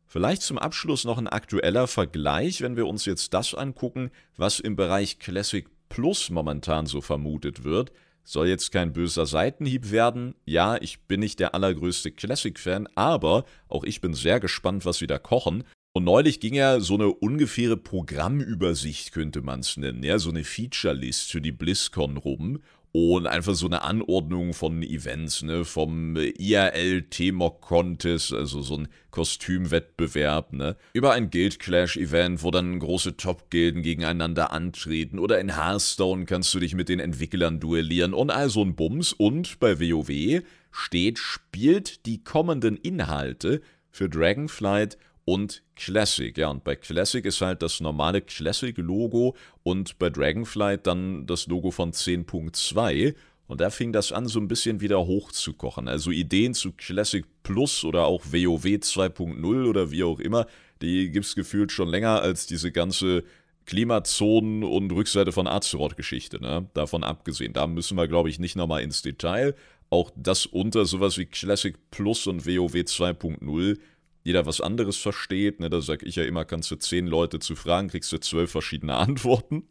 [0.07, 4.77] Vielleicht zum Abschluss noch ein aktueller Vergleich, wenn wir uns jetzt das angucken, was im
[4.77, 7.93] Bereich Classic Plus momentan so vermutet wird.
[8.25, 10.35] Soll jetzt kein böser Seitenhieb werden.
[10.45, 15.07] Ja, ich bin nicht der allergrößte Classic-Fan, aber auch ich bin sehr gespannt, was sie
[15.07, 15.65] da kochen.
[15.94, 20.44] Und neulich ging ja so eine ungefähre Programmübersicht, könnte man es nennen, ja, so eine
[20.44, 22.61] Feature-List für die BlizzCon rum.
[22.94, 28.88] Und einfach so eine Anordnung von Events, ne, vom IRL T-Mock Contest, also so ein
[29.11, 35.18] Kostümwettbewerb, ne, über ein Guild Clash Event, wo dann große Top-Gilden gegeneinander antreten.
[35.18, 38.12] Oder in Hearthstone kannst du dich mit den Entwicklern duellieren.
[38.12, 39.14] Und all so ein Bums.
[39.14, 46.37] Und bei WoW steht, spielt die kommenden Inhalte für Dragonflight und Classic.
[46.37, 51.70] Ja, und bei Classic ist halt das normale Classic-Logo und bei Dragonflight dann das Logo
[51.70, 53.14] von 10.2.
[53.46, 55.87] Und da fing das an, so ein bisschen wieder hochzukochen.
[55.87, 60.46] Also Ideen zu Classic Plus oder auch WoW 2.0 oder wie auch immer,
[60.80, 63.24] die gibt es gefühlt schon länger als diese ganze
[63.66, 66.68] Klimazonen und Rückseite von Azeroth-Geschichte, ne?
[66.74, 67.52] Davon abgesehen.
[67.52, 69.54] Da müssen wir, glaube ich, nicht nochmal ins Detail.
[69.90, 73.78] Auch das unter sowas wie Classic Plus und WoW 2.0
[74.22, 75.61] jeder was anderes versteht.
[75.61, 75.70] Ne?
[75.70, 78.94] Da sage ich ja immer, kannst du zehn Leute zu fragen, kriegst du zwölf verschiedene
[78.96, 79.64] Antworten.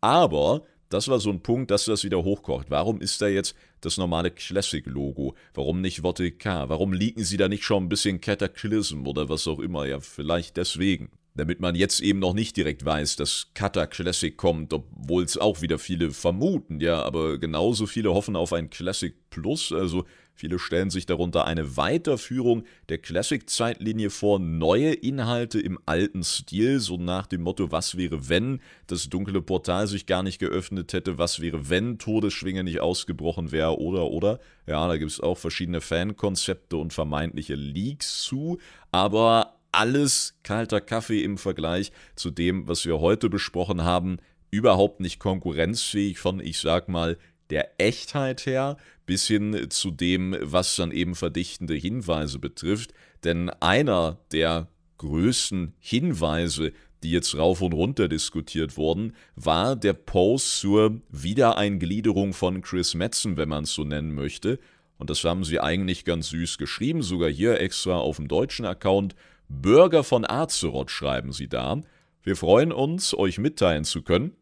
[0.00, 0.62] Aber
[0.92, 2.70] das war so ein Punkt, dass das wieder hochkocht.
[2.70, 5.34] Warum ist da jetzt das normale Classic-Logo?
[5.54, 6.02] Warum nicht
[6.38, 6.68] K?
[6.68, 9.86] Warum liegen sie da nicht schon ein bisschen Cataclysm oder was auch immer?
[9.86, 11.10] Ja, vielleicht deswegen.
[11.34, 15.62] Damit man jetzt eben noch nicht direkt weiß, dass Kata Classic kommt, obwohl es auch
[15.62, 20.04] wieder viele vermuten, ja, aber genauso viele hoffen auf ein Classic Plus, also
[20.42, 26.96] Viele stellen sich darunter eine Weiterführung der Classic-Zeitlinie vor, neue Inhalte im alten Stil, so
[26.96, 31.38] nach dem Motto, was wäre, wenn das dunkle Portal sich gar nicht geöffnet hätte, was
[31.38, 34.40] wäre, wenn Todesschwinge nicht ausgebrochen wäre, oder, oder.
[34.66, 38.58] Ja, da gibt es auch verschiedene Fankonzepte und vermeintliche Leaks zu,
[38.90, 44.16] aber alles kalter Kaffee im Vergleich zu dem, was wir heute besprochen haben,
[44.50, 47.16] überhaupt nicht konkurrenzfähig von, ich sag mal,
[47.52, 52.94] der Echtheit her bis hin zu dem, was dann eben verdichtende Hinweise betrifft.
[53.24, 60.60] Denn einer der größten Hinweise, die jetzt rauf und runter diskutiert wurden, war der Post
[60.60, 64.58] zur Wiedereingliederung von Chris Metzen, wenn man es so nennen möchte.
[64.96, 69.14] Und das haben sie eigentlich ganz süß geschrieben, sogar hier extra auf dem deutschen Account.
[69.50, 71.82] Bürger von Azeroth schreiben sie da.
[72.22, 74.32] Wir freuen uns, euch mitteilen zu können,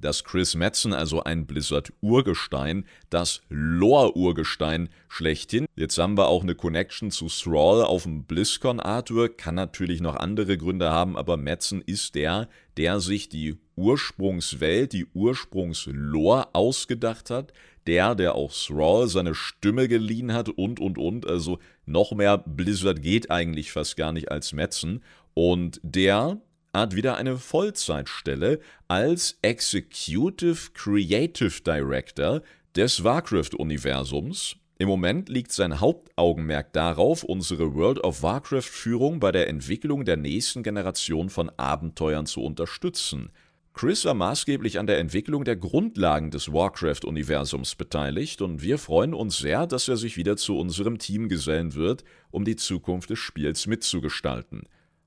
[0.00, 5.66] dass Chris Metzen, also ein Blizzard-Urgestein, das Lore-Urgestein schlechthin.
[5.76, 10.58] Jetzt haben wir auch eine Connection zu Thrall auf dem BlizzCon-Artwork, kann natürlich noch andere
[10.58, 17.52] Gründe haben, aber Metzen ist der, der sich die Ursprungswelt, die Ursprungslore ausgedacht hat,
[17.86, 21.26] der, der auch Thrall seine Stimme geliehen hat und, und, und.
[21.26, 25.02] Also noch mehr Blizzard geht eigentlich fast gar nicht als Metzen.
[25.34, 26.40] Und der
[26.76, 32.42] hat wieder eine Vollzeitstelle als Executive Creative Director
[32.74, 34.56] des Warcraft-Universums.
[34.78, 40.62] Im Moment liegt sein Hauptaugenmerk darauf, unsere World of Warcraft-Führung bei der Entwicklung der nächsten
[40.62, 43.30] Generation von Abenteuern zu unterstützen.
[43.72, 49.38] Chris war maßgeblich an der Entwicklung der Grundlagen des Warcraft-Universums beteiligt und wir freuen uns
[49.38, 53.66] sehr, dass er sich wieder zu unserem Team gesellen wird, um die Zukunft des Spiels
[53.66, 54.62] mitzugestalten.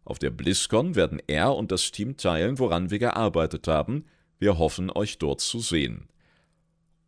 [0.09, 4.05] Auf der BlizzCon werden er und das Team teilen, woran wir gearbeitet haben.
[4.39, 6.07] Wir hoffen, euch dort zu sehen.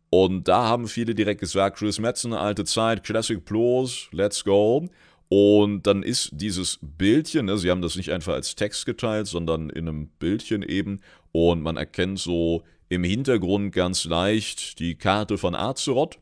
[0.08, 4.88] Und da haben viele direkt gesagt, Chris Metzen, alte Zeit, Classic Plus, let's go.
[5.28, 9.68] Und dann ist dieses Bildchen, ne, sie haben das nicht einfach als Text geteilt, sondern
[9.68, 11.00] in einem Bildchen eben.
[11.32, 16.20] Und man erkennt so im Hintergrund ganz leicht die Karte von Azeroth.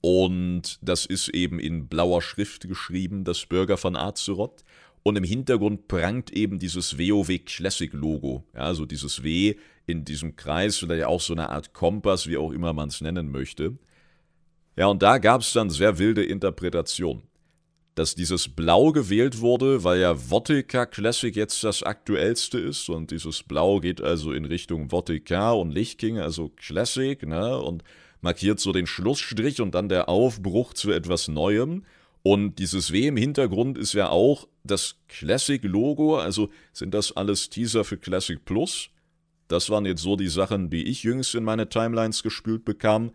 [0.00, 4.62] Und das ist eben in blauer Schrift geschrieben, das Bürger von Azeroth.
[5.02, 8.44] Und im Hintergrund prangt eben dieses WoW Classic Logo.
[8.54, 12.52] Ja, also dieses W in diesem Kreis, vielleicht auch so eine Art Kompass, wie auch
[12.52, 13.78] immer man es nennen möchte.
[14.76, 17.24] Ja, und da gab es dann sehr wilde Interpretationen.
[17.94, 23.42] Dass dieses Blau gewählt wurde, weil ja Vodka Classic jetzt das aktuellste ist und dieses
[23.42, 27.82] Blau geht also in Richtung Vodka und Lichtking, also Classic, ne, und
[28.22, 31.84] markiert so den Schlussstrich und dann der Aufbruch zu etwas Neuem.
[32.22, 37.84] Und dieses W im Hintergrund ist ja auch das Classic-Logo, also sind das alles Teaser
[37.84, 38.90] für Classic Plus.
[39.48, 43.10] Das waren jetzt so die Sachen, die ich jüngst in meine Timelines gespült bekam,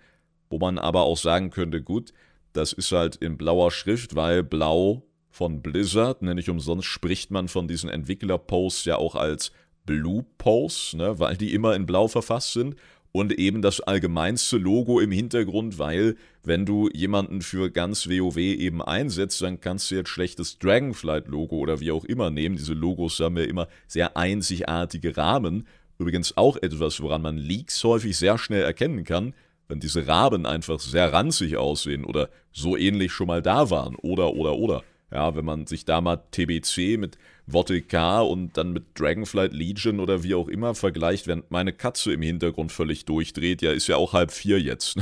[0.50, 2.14] wo man aber auch sagen könnte, gut,
[2.54, 7.48] das ist halt in blauer Schrift, weil blau von Blizzard, ne, nicht umsonst spricht man
[7.48, 9.52] von diesen Entwickler-Posts ja auch als
[9.86, 12.76] Blue Posts, ne, weil die immer in blau verfasst sind
[13.18, 18.80] und eben das allgemeinste Logo im Hintergrund, weil wenn du jemanden für ganz WoW eben
[18.84, 22.58] einsetzt, dann kannst du jetzt schlechtes Dragonflight-Logo oder wie auch immer nehmen.
[22.58, 25.66] Diese Logos haben ja immer sehr einzigartige Rahmen.
[25.98, 29.34] Übrigens auch etwas, woran man Leaks häufig sehr schnell erkennen kann,
[29.68, 34.36] wenn diese Raben einfach sehr ranzig aussehen oder so ähnlich schon mal da waren oder
[34.36, 34.84] oder oder.
[35.12, 37.18] Ja, wenn man sich da mal TBC mit
[37.50, 42.22] K und dann mit Dragonflight Legion oder wie auch immer vergleicht, während meine Katze im
[42.22, 44.98] Hintergrund völlig durchdreht, ja, ist ja auch halb vier jetzt.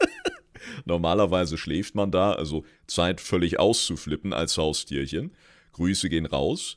[0.84, 5.32] Normalerweise schläft man da, also Zeit völlig auszuflippen als Haustierchen.
[5.72, 6.76] Grüße gehen raus.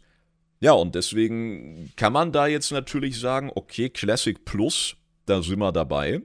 [0.60, 4.96] Ja, und deswegen kann man da jetzt natürlich sagen, okay, Classic Plus,
[5.26, 6.22] da sind wir dabei.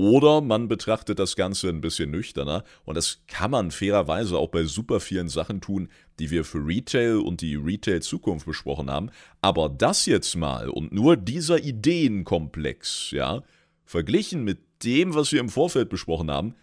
[0.00, 4.64] Oder man betrachtet das Ganze ein bisschen nüchterner und das kann man fairerweise auch bei
[4.64, 9.10] super vielen Sachen tun, die wir für Retail und die Retail-Zukunft besprochen haben.
[9.42, 13.42] Aber das jetzt mal und nur dieser Ideenkomplex, ja,
[13.84, 16.54] verglichen mit dem, was wir im Vorfeld besprochen haben,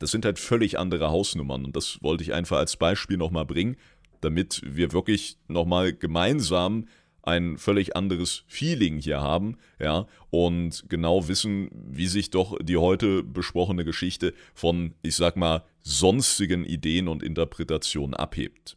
[0.00, 3.76] das sind halt völlig andere Hausnummern und das wollte ich einfach als Beispiel nochmal bringen,
[4.20, 6.88] damit wir wirklich nochmal gemeinsam
[7.22, 13.22] ein völlig anderes Feeling hier haben, ja, und genau wissen, wie sich doch die heute
[13.22, 18.76] besprochene Geschichte von, ich sag mal, sonstigen Ideen und Interpretationen abhebt.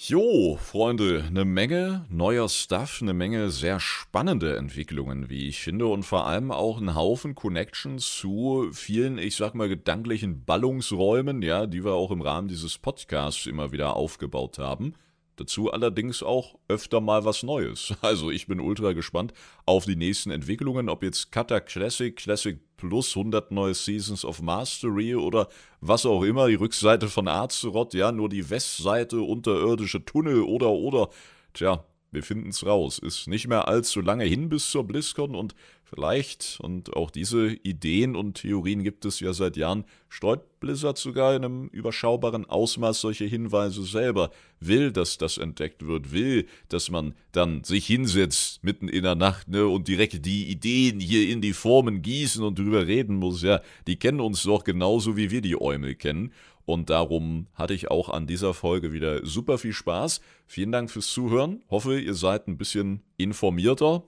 [0.00, 6.04] Jo, Freunde, eine Menge neuer Stuff, eine Menge sehr spannende Entwicklungen, wie ich finde, und
[6.04, 11.84] vor allem auch ein Haufen Connections zu vielen, ich sag mal, gedanklichen Ballungsräumen, ja, die
[11.84, 14.94] wir auch im Rahmen dieses Podcasts immer wieder aufgebaut haben.
[15.38, 17.94] Dazu allerdings auch öfter mal was Neues.
[18.02, 19.32] Also ich bin ultra gespannt
[19.66, 25.14] auf die nächsten Entwicklungen, ob jetzt Kata Classic, Classic Plus, 100 neue Seasons of Mastery
[25.14, 25.48] oder
[25.80, 31.08] was auch immer, die Rückseite von Azeroth, ja, nur die Westseite, unterirdische Tunnel oder oder.
[31.54, 32.98] Tja, wir finden es raus.
[32.98, 35.54] Ist nicht mehr allzu lange hin bis zur BlizzCon und
[35.88, 41.34] vielleicht, und auch diese Ideen und Theorien gibt es ja seit Jahren, streut Blizzard sogar
[41.34, 44.30] in einem überschaubaren Ausmaß solche Hinweise selber,
[44.60, 49.48] will, dass das entdeckt wird, will, dass man dann sich hinsetzt mitten in der Nacht
[49.48, 53.42] ne, und direkt die Ideen hier in die Formen gießen und drüber reden muss.
[53.42, 56.32] Ja, die kennen uns doch genauso wie wir die Eumel kennen.
[56.66, 60.20] Und darum hatte ich auch an dieser Folge wieder super viel Spaß.
[60.46, 61.62] Vielen Dank fürs Zuhören.
[61.70, 64.04] Hoffe, ihr seid ein bisschen informierter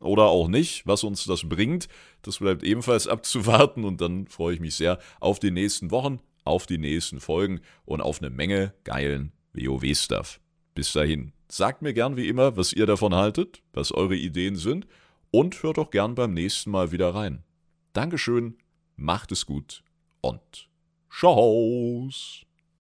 [0.00, 1.88] oder auch nicht, was uns das bringt.
[2.22, 6.66] Das bleibt ebenfalls abzuwarten und dann freue ich mich sehr auf die nächsten Wochen, auf
[6.66, 10.40] die nächsten Folgen und auf eine Menge geilen WoW-Stuff.
[10.74, 14.86] Bis dahin, sagt mir gern wie immer, was ihr davon haltet, was eure Ideen sind
[15.30, 17.44] und hört auch gern beim nächsten Mal wieder rein.
[17.92, 18.56] Dankeschön,
[18.96, 19.82] macht es gut
[20.20, 20.68] und
[21.10, 22.49] Tschauß.